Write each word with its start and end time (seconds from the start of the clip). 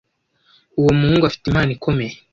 Uwo 0.79 0.91
muhungu 0.97 1.23
afite 1.25 1.43
impano 1.47 1.69
ikomeye. 1.77 2.15